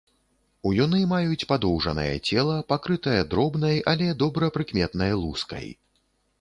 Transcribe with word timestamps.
Уюны 0.69 1.01
маюць 1.11 1.47
падоўжанае 1.51 2.15
цела, 2.29 2.57
пакрытае 2.73 3.21
дробнай, 3.35 3.77
але 3.95 4.11
добра 4.25 4.53
прыкметнай 4.59 5.17
лускай. 5.25 5.67